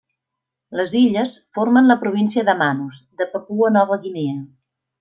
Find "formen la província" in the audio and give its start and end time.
1.59-2.45